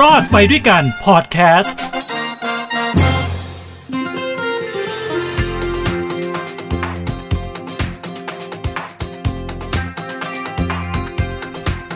[0.00, 1.80] รอดไปด้วยกันพอดแคสต์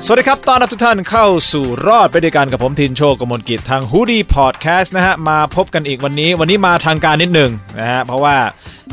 [0.04, 8.36] สวัสดีครับ ตอนรับทุกท่านเข้าสู่รอดไปด้วยกันกับผมทินโชกมลกิจทางฮูดี้พอดแคสต์นะฮะ มาพบกันอีกวันนี้ วันนี้มาทางการนิดหนึ่งนะฮะ เพราะว่า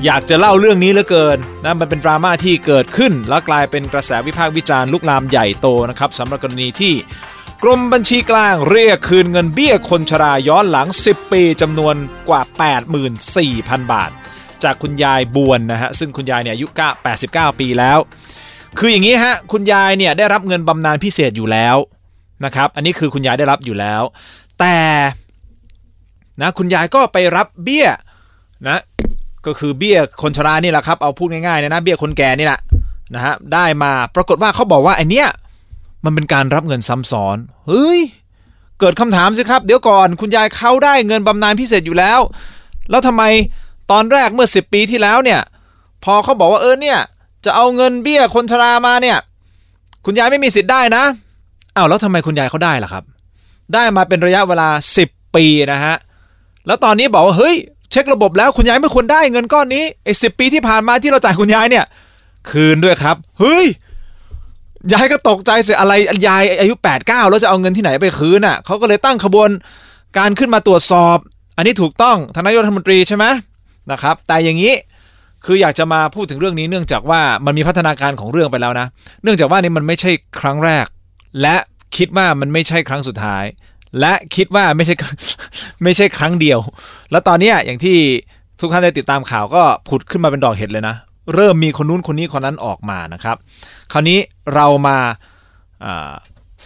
[0.06, 6.94] อยากจะเล่าเรื่องนี้เหลือเกินนะมันเป็นดราม่าที่เกิดขึ้น แล้วกลายเป็นกระแสวิพากษ์วิจารณ์ลุกลามใหญ่โตนะครับสำหรับกรณีที่
[7.66, 11.96] กรมบัญชีกลางเรียกคืนเงินเบี้ยคนชราย้อนหลัง 10 ปีจำนวน
[12.30, 12.42] กว่า
[13.18, 14.12] 84,000 บาท
[14.64, 16.68] จากคุณยายบวนนะฮะซึ่งคุณยายเนี่ยอายุ
[17.14, 17.98] 89 ปีแล้ว
[18.80, 21.78] คืออย่างนี้ฮะคุณยายเนี่ยได้รับเงินบำนาญพิเศษอยู่แล้ว
[22.46, 24.02] นะครับอันนี้คือคุณยายได้รับอยู่แล้ว
[24.60, 24.78] แต่
[26.42, 27.88] นะคุณยายก็ไปรับเบี้ย
[28.68, 28.80] นะ
[29.46, 32.60] ก็คือเบี้ยคนชรานี่แหละครับเอาพูดง่ายๆนะนะเบี้ยคนแก่นี่แหละ
[33.16, 35.30] นะฮะได้มาปรากฏว่าเขาบอกว่าไอเนี้ย
[36.06, 38.00] มันเป็นการรับเงินซ้ำซ้อน เฮ้ย
[38.80, 42.20] เกิดคำถามสิครับ เดี๋ยวก่อนคุณยายเขาได้เงินบำนาญพิเศษอยู่แล้ว
[42.90, 43.24] แล้วทำไม
[43.92, 45.42] ตอนแรกเมื่อ 10 ปีที่แล้วเนี่ย
[46.04, 47.00] พอเขาบอกว่าเออเนี่ย
[47.46, 49.18] จะเอาเงินเบี้ยคนชรามาเนี่ย
[50.06, 51.04] คุณยายไม่มีสิทธิ์ได้นะ
[51.76, 53.04] อ้าวแล้วทำไมคุณยายเขาได้ล่ะครับ
[53.74, 54.70] ได้มาเป็นระยะเวลา
[55.04, 55.96] 10 ปีนะฮะ
[56.68, 57.56] แล้วตอนนี้บอกว่าเฮ้ย
[57.92, 61.86] เช็คระบบแล้วคุณยายไม่ควรได้เงินก้อนนี้ไอ้สิปีที่ผ่านมาที่เราจ่ายคุณยายเนี่ย
[62.50, 63.66] คืนด้วยครับ เฮ้ย
[64.92, 65.94] ยายก็ตกใจเสียอะไร
[66.28, 69.50] ยายอายุ8ปดเก้าแล้วจะเอาเงินที่ไหนไปคืนอะเขาก็เลยตั้งขบวน
[70.18, 71.18] การขึ้นมาตรวจสอบ
[71.58, 73.26] อันนี้ถูกต้องทางนายกรัฐมนตรีใช่ไหม
[73.92, 74.74] นะครับ แต่อย่างนี้
[75.46, 78.88] คืออยากจะมาพูดถึงเรื่องนี้เนื่องจากว่ามันมีพัฒนาการของเรื่องไปแล้วนะ
[79.24, 80.86] เนื่องจากว่านี่มันไม่ใช่ครั้งแรก
[81.42, 81.56] และ
[81.98, 83.44] คิดว่ามันไม่ใช่ครั้งสุดท้าย
[84.00, 84.96] และคิดว่าไม่ใช่
[85.84, 86.60] ไม่ใช่ครั้งเดียว
[87.12, 87.98] แล้วตอนนี้อย่างที่
[88.60, 90.96] ทุกท่านได้ติดตามข่าวก็ผุดขึ้นมาเป็นดอกเห็ดเลยนะ
[91.36, 93.38] เริ่มมีคนนู้นคนนี้คนนั้นออกมานะครับ
[93.94, 94.20] คราวนี้
[94.56, 94.98] เรามา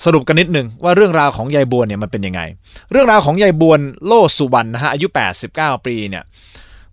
[0.03, 2.41] สรุปกันนิดหนึ่งว่าเรื่องราวของยายบวนเนี่ยมันเป็นยังไง
[2.91, 5.07] เรื่องราวของยายบวนโลสุวรรณนะฮะอายุ
[5.47, 6.23] 89 ปีเนี่ย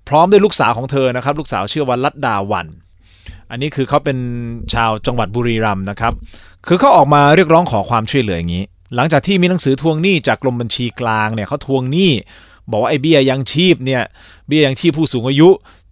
[0.09, 2.67] พร้อมด้วยลูกสาวของเธอนะครับ ลูกสาวชื่อว่าลัดดาวัน
[3.51, 4.19] อันนี้คือเขาเป็น
[4.75, 6.13] ชาวจังหวัดบุรีรัมย์นะครับ
[6.67, 8.65] คือเขาออกมาเรียกร้องขอความช่วยเหลืออย่างนี้
[8.97, 12.13] หลังจากที่มีหนังสือทวงหนี้จากกรมบัญชีกลางเนี่ยเขาทวงหนี้
[12.71, 14.03] บอกว่าไอ้เบี้ยยังชีพเนี่ย
[14.47, 15.49] เบี้ยยังชีพผู้สูงอายุ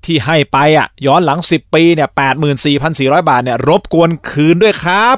[0.06, 5.16] ที่ให้ไปอะย้อนหลัง 10 ปีเนี่ยแปดหมื่นสี่พันสี่ร้อยบาทเนี่ยรบกวนคืนด้วยครับ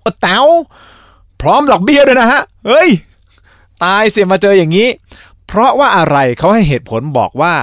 [0.00, 0.40] โอ้เต๋า
[1.40, 2.90] พร้อมดอกเบี้ยด้วยนะฮะ เฮ้ย
[3.84, 4.88] ตายเสียมาเจออย่างนี้
[5.46, 7.54] เพราะว่าอะไรเขาให้เหตุผลบอกว่า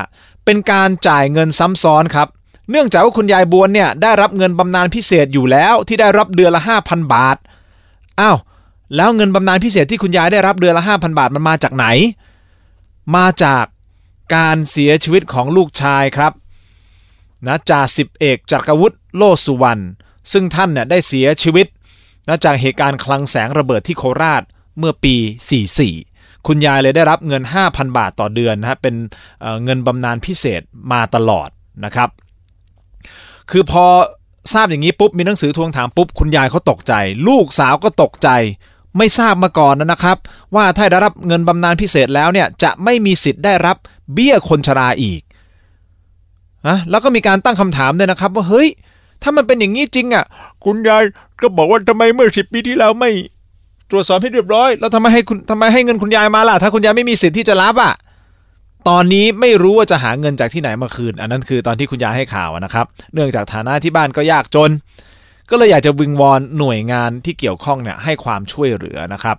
[0.45, 2.27] เป็นการจ่ายเงินซ้ำซ้อนครับ
[2.71, 7.37] เนื่องจากว่าคุณยายบวนเนี่ยได้รับเงินบำนาญพิเศษอยู่แล้วที่ได้รับเดือนละ 5,000 บาท
[8.19, 8.37] อ้าว
[8.95, 11.85] แล้วเงินบำนาญพิเศษที่คุณยายได้รับเดือนละ 5,000 บาทมันมาจากไหน
[13.15, 13.65] มาจาก
[14.35, 16.31] การเสียชีวิตของลูกชายครับ
[17.47, 19.83] นะจ่าสิบเอกจักรวุฒิโลสุวรรณ
[20.31, 21.67] ซึ่งท่านเนี่ยได้เสียชีวิต
[22.27, 24.43] นะจากเหตุการณ์คลังแสงระเบิดที่โคราช
[24.77, 25.15] เมื่อปี
[25.79, 28.95] 44 คุณยายเลยได้รับเงิน 5,000 บาทต่อเดือนนะฮะเป็น
[29.63, 30.61] เงินบำนาญพิเศษ
[30.91, 31.49] มาตลอด
[31.85, 32.09] นะครับ
[33.51, 33.85] คือพอ
[34.53, 36.93] ทราบอย่างนี้ปุ๊บมีหนังสือทวงถามปุ๊บคุณยายเขาตกใจ
[37.27, 38.29] ลูกสาวก็ตกใจ
[38.97, 40.17] ไม่ทราบมาก่อนนะครับ
[40.55, 43.77] ว่าถ้าได้รับเงินบำนาญพิเศษแล้วเนี่ยจะไม่มีสิทธิ์ได้รับ
[44.13, 45.21] เบี้ยคนชราอีก
[46.67, 48.67] นะแล้วก็มีการตั้งคำถามด้วยนะครับว่าเฮ้ย
[49.23, 50.25] ถ้ามันเป็นอย่างนี้จริงอะ
[50.65, 51.03] คุณยาย
[51.41, 53.11] ก็บอกว่าทำไมเมื่อสิบปีที่แล้วไม่
[53.91, 57.93] ตรวจสอบให้เรียบร้อย แล้วทำไมให้คุณทำไมให้เงินคุณยายมาล่ะ ถ้าคุณยายไม่มีสิทธิ์ที่จะรับอะ
[58.89, 64.71] ตอนนี้ไม่รู้ว่าจะหาเงินจากที่ไหนมาคืน อันนั้นคือตอนที่คุณยายให้ข่าวนะครับ เนื่องจากฐานะที่บ้านก็ยากจน
[65.49, 69.37] ก็เลยอยากจะวิงวอนหน่วยงานที่เกี่ยวข้องเนี่ยให้ความช่วยเหลือนะครับ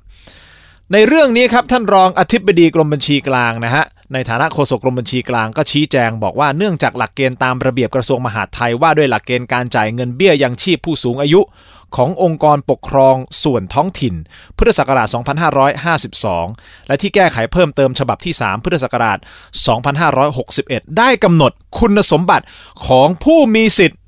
[0.94, 11.40] ในเรื่องนี้ครับท่านรองอธิบดีกรมบัญชีกลางนะฮะในฐานะโฆษกกรมบัญชีกลางก็ชี้แจงบอกว่าเนื่องจากหลักเกณฑ์ตามระเบียบกระทรวงมหาดไทยว่าด้วยหลักเกณฑ์การจ่ายเงินเบี้ยยังชีพผู้สูงอายุ
[11.96, 14.14] ขององค์กรปกครองส่วนท้องถิ่น
[14.56, 15.08] พุทธศักราช
[15.78, 19.18] 2552 และที่แก้ไขเพิ่มเติมฉบับที่ 3 พุทธศักราช
[20.12, 22.44] 2561 ได้กำหนดคุณสมบัติ
[22.86, 23.98] ของผู้มีสิทธิ์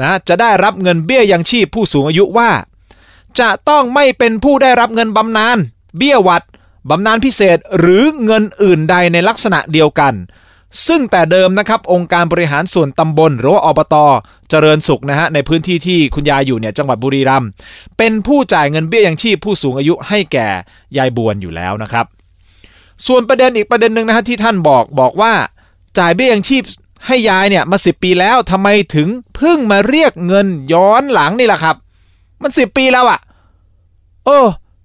[0.00, 2.50] นะจะได้รับเงินเบี้ยยังชีพผู้สูงอายุว่า
[3.40, 5.58] จะต้องไม่เป็นผู้ได้รับเงินบำนาญ
[5.96, 6.42] เบี้ยวัด
[6.90, 10.14] บำนาญพิเศษหรือเงินอื่นใดในลักษณะเดียวกัน
[10.86, 13.94] ซึ่งแต่เดิมนะครับองค์การบริหารส่วนตำบลหรือว่าอบต
[14.50, 17.48] เจริญสุขนะฮะในพื้นที่ที่คุณยายอยู่เนี่ยจังหวัดบุรีรัมย์
[17.98, 20.48] เป็นผู้จ่ายเงินเบี้ยยังชีพผู้สูงอายุให้แก่
[20.96, 22.06] ยายบวนอยู่แล้วนะครับ
[23.06, 25.32] ส่วนประเด็นอีกประเด็นหนึ่งนะฮะที่ท่านบอกบอกว่า
[25.98, 26.62] จ่ายเบี้ยยังชีพ
[27.06, 31.76] ให้ยายเนี่ยมาสิปีแล้วทำไมถึงเพิ่งมาเรียกเงินย้อนหลังนี่แหละครับ
[32.42, 33.20] มันสิปีแล้วอะ่ะ
[34.24, 34.38] โอ้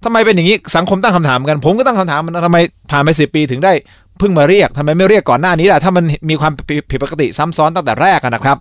[0.04, 2.58] ทำไมเป็นอย่างนี้สังคมตั้งคำถามกัน ผมก็ตั้งคำถามมันทำไม
[2.90, 3.72] ผ่านไปสิปีถึงได้
[4.18, 6.52] เพิ่งมาเรียกทำไมไม่เรียกก่อนหน้านี้ล่ะถ้ามันมีความ
[6.90, 8.56] ผิดปกติซ้ำซ้อนตั้งแต่แรกนะครับ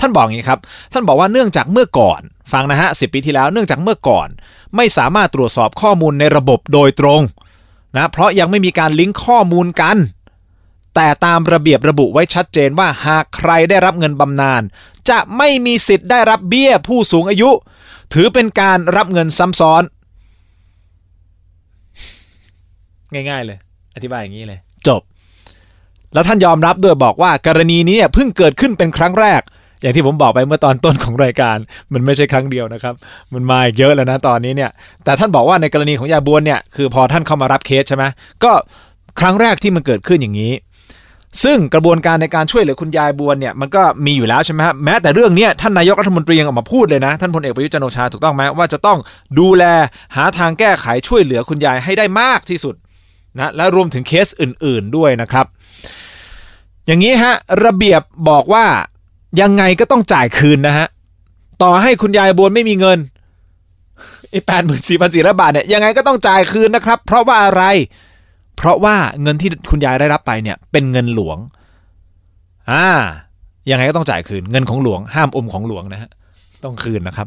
[0.00, 0.60] ท่านบอกอย่างนี้ครับ
[0.92, 2.20] ท่านบอกว่าเนื่องจากเมื่อก่อน
[2.52, 4.28] ฟังนะฮะสิปีที่แล้วเนื่องจากเมื่อก่อน
[4.76, 7.20] ไม่สามารถตรวจสอบข้อมูลในระบบโดยตรง
[7.96, 9.96] นะเพราะยังไม่มีการลิงก์ข้อมูลกัน
[10.94, 14.62] แต่ตามระเบียบระบุไว้ชัดเจนว่าหากใครได้รับเงินบำนาญ
[15.10, 17.50] จะไม่มีสิทธิ์ได้รับเบี้ยผู้สูงอายุ
[18.14, 19.82] ถือเป็นการรับเงินซ้ำซ้อน
[23.12, 23.58] ง่ายๆเลย
[23.96, 24.58] อธิบายอย่างนี้เลย
[24.88, 25.02] จบ
[26.14, 29.42] แล้วท่านยอมรับด้วยบอกว่ากรณีนี้เนี่ยเพิ่งเกิดขึ้นเป็นครั้งแรก
[29.80, 31.56] อย่างที่ผมบอกไปเมื่อตอนต้นของรายการ
[31.92, 32.94] มันไม่ใช่ครั้งเดียวนะครับ
[33.32, 34.70] มันมาอีกเยอะแล้วนะตอนนี้เนี่ย
[35.04, 38.04] แต่ท่านบอกว่าในกรณีของยาบวนเนี่ยคือพอท่านเข้ามารับเคสใช่ไหม
[38.44, 38.52] ก็
[39.20, 40.52] ครั้งแรกที่มันเกิดขึ้นอย่างนี้
[41.44, 48.98] ซึ่งกระบวนการในการช่วยเหลือคุณยายบวนเนี่ยมันก็มีอยู่แล้วใช่ไหมฮะแม้แต่เรื่องนี้ท่านนายกรัฐมนตรียังออกมาพูดเลยนะ ท่านพลเอกประยุทธ์จันโอชาถูกต้องไหมว่าจะต้อง
[49.38, 49.64] ดูแล
[50.16, 52.74] หาทางแก้ไขช่วยเหลือคุณยายให้ได้มากที่สุด
[53.36, 55.46] นะและรวมถึงเคสอื่นๆด้วยนะครับ
[56.86, 57.34] อย่างนี้ฮะ
[57.64, 58.66] ระเบียบบอกว่า
[59.40, 60.86] ยังไงก็ต้องจ่ายคืนนะฮะ
[61.62, 62.98] ต่อให้คุณยายบวนไม่มีเงิน
[64.30, 67.62] ไอ้แปดหมื่นสี่พันสี่ร้อยบาทเนี่ยยังไงก็ต้องจ่ายคืนนะครับ เพราะว่าอะไร
[68.56, 71.38] เพราะว่าเงินที่คุณยายได้รับไปเนี่ย เป็นเงินหลวง
[72.70, 72.86] อ่า
[73.70, 76.10] ยังไงก็ต้องจ่ายคืน เงินของหลวงห้ามอมของหลวงนะฮะ
[76.64, 77.26] ต้องคืนนะครับ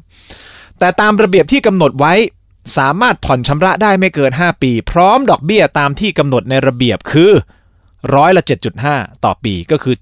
[0.80, 2.14] แต่ตามระเบียบที่กำหนดไว้
[2.78, 7.32] สามารถผ่อนชำระได้ไม่เกิน 5 ปี พร้อมดอกเบี้ยตามที่กำหนดในระเบียบคือ
[8.16, 8.44] ร้อยละ
[8.84, 9.96] 7.5 ต่อปีก็คือ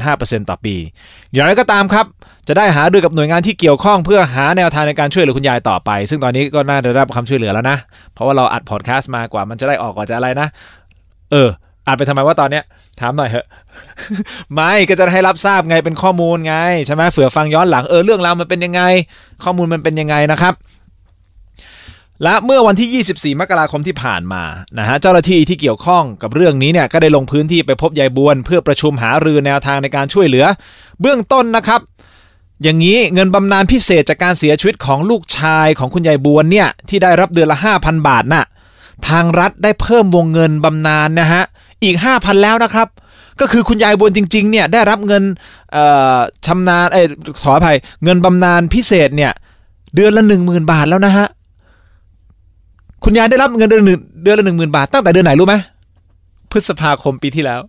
[0.00, 0.74] 7.5%ต่อปี
[1.32, 2.06] อย่างไรก็ตามครับ
[2.48, 7.78] จะได้หารือกับหน่วยงานที่เกี่ยวข้องเพื่อหาแนวทางในการช่วยเหลือคุณยายต่อไป ซึ่งตอนนี้ก็น่าจะได้รับคำช่วยเหลือแล้วนะ
[8.14, 10.48] เพราะว่าเราอัดพอดแคสต์มากว่ามันจะได้ออกกว่าจะอะไรนะ
[11.32, 11.48] เออ
[11.86, 12.64] อัดไปทำไมว่าตอนเนี้ย
[13.00, 13.46] ถามหน่อยเหอะ
[14.54, 16.54] ไม่ก็จะให้รับทราบไงเป็นข้อมูลไง
[16.86, 18.82] ใช่ไหมเผื่อฟังย้อนหลังเออเรื่องราวมันเป็นยังไง
[19.44, 20.54] ข้อมูลมันเป็นยังไงนะครับ
[22.22, 24.42] และเมื่อวันที่ 24 มกราคมที่ผ่านมา
[24.78, 30.44] นะฮะเจ้าหน้าที่ที่เกี่ยวข้องกับเรื่องนี้เนี่ยก็ได้ลงพื้นที่ไปพบยายบวน เพื่อประชุมหารือแนวทางในการช่วยเหลือ
[31.00, 31.80] เบื้องต้นนะครับ
[32.62, 38.44] อย่างนี้เงินบำนาญพิเศษจากการเสียชีวิตของลูกชายของคุณยายบวนเนี่ยที่ได้รับเดือนละ 5,000 บาทน่ะ
[39.08, 41.42] ทางรัฐได้เพิ่มวงเงินบำนาญนะฮะ
[41.84, 42.88] อีก 5,000 แล้วนะครับ
[43.40, 45.22] ก็คือคุณยายบวนจริงๆเนี่ยได้รับเงิน
[46.46, 47.02] ชำนาญเอ้
[47.42, 49.32] ขออภัยเงินบำนาญพิเศษเนี่ย
[49.94, 51.26] เดือนละ 10,000 บาทแล้วนะฮะ
[53.10, 55.54] คุณยายได้รับเงินเดือนหนึ่งเดือนละหนึ่งหมื่นบาทตั้งแต่เดือนไหนรู้ไหม
[56.50, 57.60] พฤษภาคมปีที่แล้ว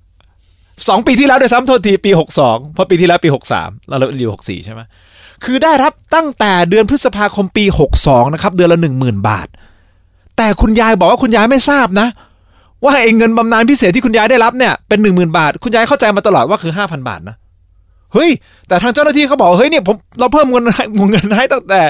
[0.88, 4.82] สองปีที่แล้วด้วยซ้ำโทษทีปีหกสองเพราะปีที่แล้วปีหกสามเราอยู่หกสี่ใช่ไหม
[5.44, 9.48] คือได้รับตั้งแต่เดือนพฤษภาคมปีหกสองนะครับ เดือนละหนึ่งหมื่นบาท
[10.38, 12.08] แต่คุณยายบอกว่าคุณยายไม่ทราบนะ
[12.84, 17.36] ว่าเองเงินบำนาญพิเศษที่คุณยายได้รับเนี่ยเป็นหนึ่งหมื่นบาท คุณยายเข้าใจมาตลอดว่าคือห้าพันบาทนะ
[18.14, 18.30] เฮ้ย
[18.68, 20.64] แต่ทางเจ้าหน้าที่เขาบอกเฮ้ยเนี่ยผมเราเพิ่มเงิน
[21.12, 21.82] เงินให้ตั้งแต่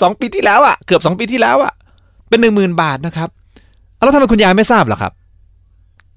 [0.00, 1.72] สองปีที่แล้วอะ่ะเกือบสองปีที่แล้วอะ่ะ
[2.28, 3.28] เป็นหนึ่งหมื่นบาทนะครับ
[3.96, 5.12] แล้วทำไมคุณยายไม่ทราบล่ะครับ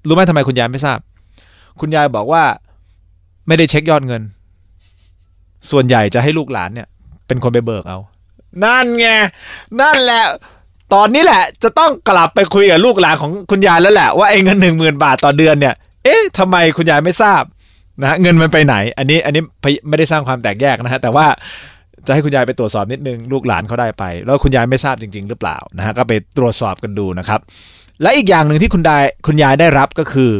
[0.06, 0.98] รู้ไหมทำไมคุณยายไม่ทราบ
[1.80, 2.42] คุณยายบอกว่า
[3.46, 4.22] ไม่ได้เช็คยอดเงิน
[5.70, 6.88] ส่วนใหญ่จะให้ลูกหลานเนี่ย
[7.26, 7.98] เป็นคนไปเบิกเอา
[8.64, 9.06] นั่นไง
[9.80, 10.24] นั่นแหละ
[10.94, 15.74] ตอนนี้แหละ จะต้องกลับไปคุยกับลูกหลานของคุณยายแล้วแหละว่าไอ้เงินหนึ่งหมื่นบาทต่อเดือนเนี่ย
[16.04, 17.42] เอ๊ะทำไมคุณยายไม่ทราบ
[18.02, 19.42] นะเงินมันไปไหน อันนี้อันนี้
[19.88, 21.26] ไม่ได้สร้างความแตกแยกนะฮะแต่ว่า
[22.06, 27.40] จะให้คุณยายไปตรวจสอบนิดนึงลูกหลานเขาได้ไป แล้วคุณยายไม่ทราบจริง ๆ หรือเปล่านะฮะก็ไปตรวจสอบกันดูนะครับ
[28.02, 30.30] และอีกอย่างหนึ่งที่คุณยายคุณยายได้รับก็คือ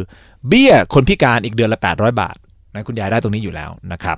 [0.47, 2.35] เบี้ยคนพิการอีกเดือนละ 800 บาท
[2.73, 4.17] นะคุณยายได้ตรงนี้อยู่แล้วนะครับ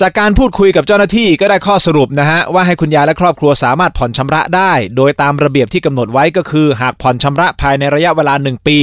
[0.00, 8.78] จากการพูดคุยกับเจ้าหน้าที่ก็ได้ข้อสรุปนะฮะว่าให้คุณยายและครอบครัวสามารถผ่อนชำระได้ โดยตามระเบียบที่กำหนดไว้ก็คือ หากผ่อนชำระภายในระยะเวลา 1 ปี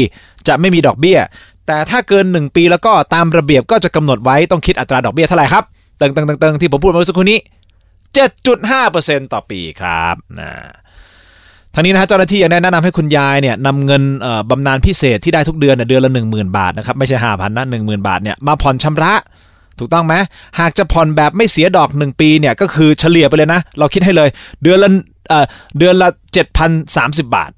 [0.48, 1.20] จะไม่มีดอกเบี้ย
[1.68, 5.64] แต่ถ้าเกิน 1 ปีแล้วก็ตามระเบียบก็จะกำหนดไว้ต้องคิดอัตราดอกเบี้ยเท่าไหร่ครับ
[5.98, 7.40] เติงเติงเติงที่ผมพูดมาเมื่อสักครู่นี้
[8.16, 10.52] 7.5%ต่อปีครับนะ
[11.74, 14.04] ทั้งนี้นะฮะเจ้าหน้าที่ยังได้แนะนำให้คุณยายเนี่ยนำเงิน
[14.50, 19.14] บำนาญพิเศษที่ได้ทุกเดือนเดือนละ 10,000 บาทนะครับไม่ใช่ห้าพันนะหนึ่งหมื่นบาทเนี่ยมาผ่อนชำระ
[19.80, 20.14] ถูกต้องไหม
[20.60, 24.30] หากจะผ่อนแบบไม่เสียดอก 1 ปีเนี่ยก็คือเฉลี่ยไปเลยนะ เราคิดให้เลย
[24.64, 24.90] เดือนละ
[25.78, 26.10] เดือนละ
[26.68, 27.52] 7,030 บาท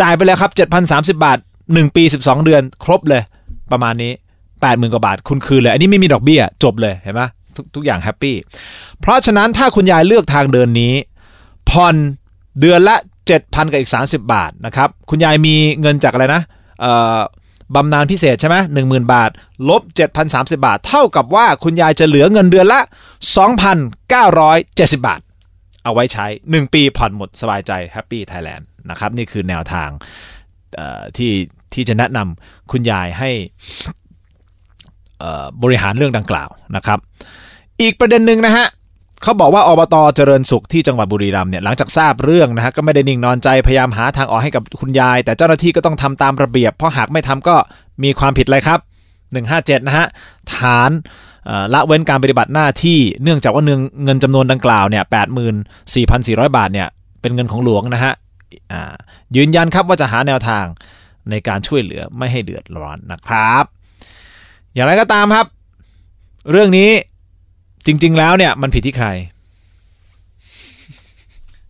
[0.00, 0.50] จ่ายไปเลยครับ
[0.84, 3.22] 7,030 บาท 1 ปี 12 เดือน ครบเลย
[3.72, 4.12] ประมาณนี้
[4.62, 7.22] แปดหมื่นกว่าบาทคุณคืนเลย อันนี้ไม่มีดอกเบี้ยจบเลยเห็นไหม
[7.56, 8.36] ทุกทุกอย่างแฮปปี้
[9.00, 10.94] เพราะฉะนั้นถ้าคุณยายเลือกทางเดินนี้
[11.70, 11.94] ผ่อน
[12.60, 12.96] เดือนละ
[13.34, 16.42] 7,000 กับอีก 30 บาทนะครับ คุณยายมีเงินจากอะไรนะ
[17.74, 19.30] บำนาญพิเศษใช่ไหมหนึ่งหมื่นบาท
[19.68, 19.82] ลบ
[20.20, 22.80] 7,030 บาท เท่ากับว่าคุณยายจะเหลือเงินเดือนละ
[23.68, 25.20] 2,970 บาท
[25.84, 29.88] เอาไว้ใช้ 1 ปีผ่อนหมดสบายใจ happy Thailand นะครับ นี่คือแนวทาง
[31.16, 31.32] ที่
[31.74, 33.30] ที่จะแนะนำคุณยายให้
[35.62, 36.98] บริหารเรื่องดังกล่าวนะครับ
[37.80, 38.66] อีกประเด็นหนึ่งนะฮะ
[39.22, 47.56] เขาบอกว่าอบตเจริญสุขที่จังหวัดบุรีรัมย์เนี่ยหลังจากทราบเรื่องนะฮะก็ไม่ได้นิ่งนอนใจพยายามหาทางออกให้กับคุณยาย แต่เจ้าหน้าที่ก็ต้องทำตามระเบียบ เพราะหากไม่ทำก็
[48.02, 48.80] มีความผิดอะไรครับ
[49.34, 50.06] 157 นะฮะ
[50.54, 50.90] ฐาน
[51.74, 53.62] ละเว้นการปฏิบัติหน้าที่เนื่องจากว่า
[54.04, 55.04] เงินจำนวนดังกล่าวเนี่ย
[55.80, 56.88] 84,400 บาทเนี่ย
[57.20, 58.12] เป็นเงินของหลวงนะฮะ
[59.36, 60.64] ยืนยันครับว่าจะหาแนวทาง
[61.30, 63.64] ในการช่วยเหลือไม่ให้เดือดร้อนนะครับ
[64.74, 65.46] อย่างไรก็ตามครับ
[66.50, 66.90] เรื่องนี้
[67.86, 69.08] จริง ๆ แล้วเนี่ยมันผิดที่ใคร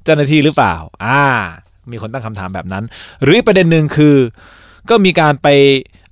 [0.04, 1.20] เจ้าหน้าที่หรือเปล่า อ่า
[1.90, 2.84] มีคนตั้งคำถามแบบนั้น
[3.22, 4.16] หรือประเด็นหนึ่งคือ
[4.90, 5.48] ก็มีการไป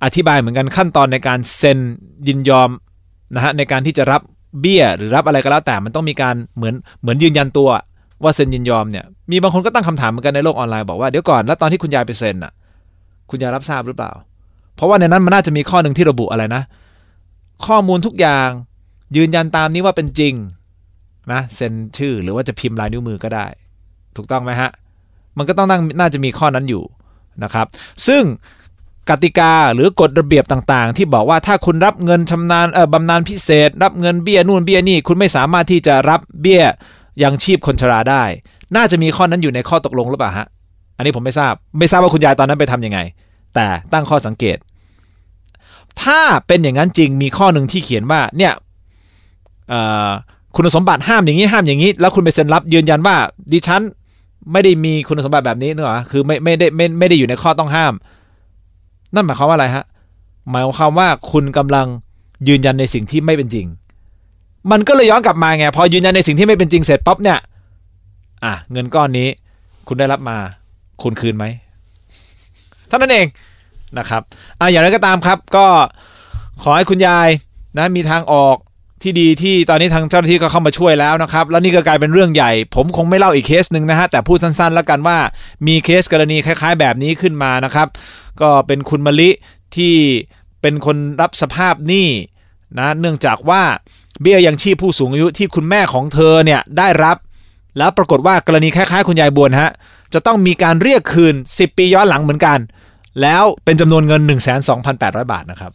[0.03, 1.79] อธิบายเหมือนกันขั้นตอนในการเซ็น
[2.27, 2.69] ยินยอม
[3.35, 4.21] นะฮะในการที่จะรับ
[4.59, 7.69] เบี้ยหรือรับอะไรก็แล้วแต่มันต้องมีการเหมือนเหมือนยืนยันตัว
[8.23, 12.53] ว่าเซ็นยินยอมเนี่ยมีบางคนก็ตั้งคำถามเหมือนกันในโลกออนไลน์บอกว่าเดี๋ยวก่อนแล้วตอนที่คุณยายไปเซ็นอะ
[13.29, 14.11] คุณยายรับทราบหรือเปล่า
[14.75, 16.61] เพราะว่าในนั้นมันน่าจะมีข้อหนึ่งที่ระบุอะไรนะ
[17.65, 18.49] ข้อมูลทุกอย่าง
[19.15, 20.33] ยืนยันตามนี้ว่าเป็นจริง
[21.31, 23.45] นะเซ็นชื่อหรือว่าจะพิมพ์ลายนิ้วมือก็ได้
[24.15, 24.69] ถูกต้องไหมฮะ
[25.37, 26.83] มันก็ต้องนั่งน่าจะมีข้อนั้นอยู่
[27.43, 27.67] นะครับ
[28.07, 28.23] ซึ่ง
[29.09, 36.63] กติกาหรือกฎระเบียบต่างๆ ที่บอกว่าถ้าคุณรับเงินชำนาญเออบำนาญพิเศษ รับเงินเบี้ยนู่นเบี้ยนี่ คุณไม่สามารถที่จะรับเบี้ย
[37.23, 38.23] ยังชีพคนชราได้
[38.75, 40.47] น่าจะมีข้อนั้นอยู่ในข้อตกลงหรือเปล่าฮะ
[40.97, 42.99] อันนี้ผมไม่ทราบไม่ทราบว่าคุณยายตอนนั้นไปทํำยังไง
[43.55, 44.57] แต่ตั้งข้อสังเกต
[46.03, 48.53] ถ้าเป็นอย่างนั้นจริงมีข้อหนึ่งที่เขียนว่าเนี่ย
[50.55, 53.15] คุณสมบัติห้ามอย่างนี้ห้ามอย่างนี้ แล้วคุณไปเซ็นรับยืนยันว่า
[53.51, 53.81] ดิฉัน
[54.51, 57.93] ไม่ได้มีคุณสมบัติแบบนี้นึกออกคือไม่ไม่ได้ไม่ไม่ได้อยู่ในข้อต้องห้าม
[59.13, 59.85] นั่นหมายความว่าอะไรฮะ
[60.49, 61.87] หมายความว่าคุณกำลัง
[62.47, 63.67] ยืนยันในสิ่งที่ไม่เป็นจริง
[64.71, 67.39] มันก็เลยย้อนกลับมาไงพอยืนยันในสิ่งที่ไม่เป็นจริงเสร็จป๊อปเนี่ย
[68.43, 69.27] อะเงินก้อนนี้
[69.87, 70.37] คุณได้รับมา
[71.03, 71.45] คุณคืนไหม
[72.87, 73.27] เท่านั้นเอง
[73.97, 74.21] นะครับ
[74.59, 75.65] อะอย่างไรก็ตามครับ ก็
[76.63, 77.29] ขอให้คุณยาย
[77.77, 78.55] นะมีทางออก
[79.03, 85.17] ที่ดีที่ตอนนี้ทางเจ้าหน้าที่ก็เข้ามาช่วยแล้วนะครับ แล้วนี่ก็กลายเป็นเรื่องใหญ่ ผมคงไม่เล่าอีกเคสหนึ่งนะฮะ แต่พูดสั้นๆ แล้วกันว่า
[85.67, 87.87] มีเคสกรณีคล้าย ๆ แบบนี้ขึ้นมานะครับ
[88.41, 89.29] ก็เป็นคุณมะลิ
[89.75, 89.93] ที่
[90.61, 92.07] เป็นคนรับสภาพหนี้
[92.77, 93.61] นะเนื่องจากว่า
[94.21, 97.17] เบี้ยยังชีพผู้สูงอายุที่คุณแม่ของเธอเนี่ยได้รับ
[97.77, 99.69] แล้วปรากฏว่ากรณีคล้ายๆ คุณยายบวนฮะ
[100.13, 102.59] จะต้องมีการเรียกคืน 10 ปีย้อนหลังเหมือนกัน
[103.21, 104.21] แล้วเป็นจำนวนเงิน
[104.77, 105.71] 1,2,800 บาทนะครับ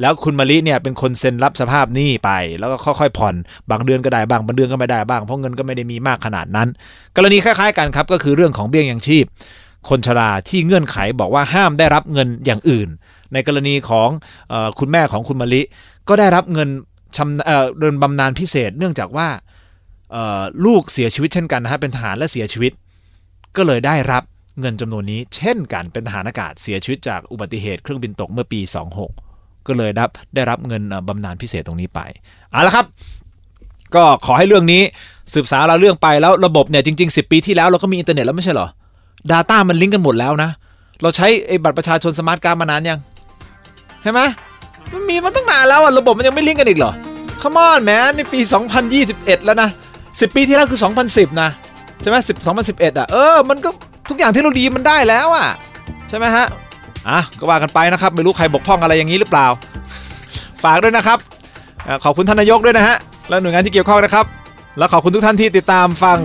[0.00, 3.34] แล้วคุณมาลิเนี่ยเป็นคนเซ็นรับสภาพหนี้ไป แล้วก็ค่อยๆผ่อน
[3.70, 6.68] บางเดือนก็ได้บ้างบางเดือนก็ไม่ได้บ้างเพราะเงินก็ไม่ได้มีมากขนาดนั้น
[7.16, 9.24] กรณีคล้ายๆกันครับก็คือเรื่องของเบี้ยยังชีพ
[9.88, 12.88] คนชราที่เงื่อนไขบอกว่าห้ามได้รับเงินอย่างอื่น
[13.32, 14.08] ในกรณีของ
[14.52, 15.62] อคุณแม่ของคุณมาลิ
[16.08, 16.68] ก็ได้รับเงิน
[17.16, 19.28] ชำเดินบำนาญพิเศษ เนื่องจากว่า
[20.64, 22.72] ลูกเสียชีวิตเช่นกันนะฮะเป็นทหารและเสียชีวิต
[23.56, 24.22] ก็เลยได้รับ
[24.60, 28.60] เงินจำนวนนี้ เช่นกันเป็นทหารอากาศเสียชีวิตจากอุบัติเหตุเครื่องบินตกเมื่อปี
[28.96, 29.23] 26
[29.66, 32.00] ก็เลยรับได้รับเงินบำนาญพิเศษตรงนี้ไป
[32.50, 32.86] เอาละครับ
[33.94, 34.82] ก็ขอให้เรื่องนี้
[35.34, 38.68] สืบสาวราวเรื่องไปแล้วระบบเนี่ยจริง ๆ 10 ปีที่แล้วเราก็มีอินเทอร์เน็ตแล้วไม่ใช่เหรอ
[39.30, 40.50] Data มันลิงก์กันหมดแล้วนะ
[41.02, 42.98] เราใช้ไอ้บัตรประชาชน smart card มานานยัง
[44.02, 44.20] ใช่ไหม
[44.92, 46.92] มันมีมันตั้งนานแล้วอะระบบมันยังไม่ลิงก์กันอีกเหรอ
[47.40, 48.40] Come on แมนในปี
[48.92, 49.68] 2021 แล้วนะ
[50.02, 50.80] 10 ปีที่แล้วคือ
[51.10, 51.48] 2010 นะ
[52.00, 53.70] ใช่ไหม10 2011 อะ เออ มันก็
[54.08, 55.48] ทุกอย่างที่เราดีมันได้แล้วอะ
[56.08, 56.46] ใช่ไหมฮะ
[57.08, 59.46] อะก็ว่ากันไปนะครับ ไม่รู้ใครบกพร่องอะไรอย่างนี้หรือเปล่า
[60.64, 61.18] ฝากด้วยนะครับ
[62.04, 62.96] ขอบคุณท่านนายกด้วยนะฮะ
[63.28, 64.26] และหน่วยงานที่เกี่ยวข้องนะครับ
[64.78, 66.18] แล้วขอบคุณทุกท่านที่ติดตามฟัง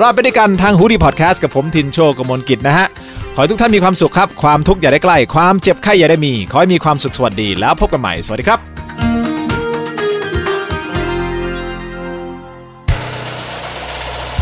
[0.00, 2.86] รอดไปด้วยกันทางฮูดี้พอดแคสต์กับผมทินโชกมลกิจนะฮะ
[3.34, 8.71] ขอให้ทุกท่านมีความสุขครับ ความทุกข์อย่าได้ใกล้ ความเจ็บไข้อย่าได้มี ขอให้มีความสุขสวัสดี แล้วพบกันใหม่ สวัสดีครับ